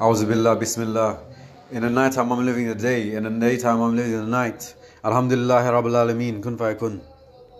[0.00, 1.18] Auzubillah, Bismillah.
[1.72, 4.74] In the night time I'm living the day, in the daytime I'm living the night.
[5.04, 7.00] Alhamdulillah Rabbil Alameen, kun fayakun.